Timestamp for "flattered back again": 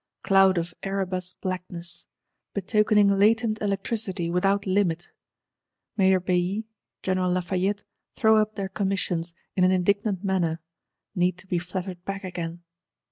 11.59-12.63